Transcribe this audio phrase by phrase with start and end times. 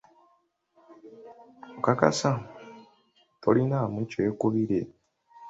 [1.77, 2.31] Okakasa,
[3.41, 4.79] tolinaamu kyekubiira?